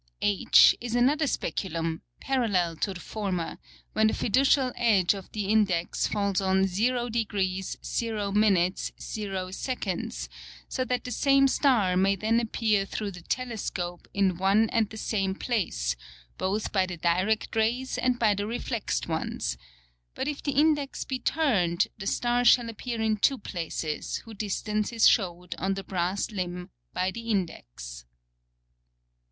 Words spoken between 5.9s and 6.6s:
falls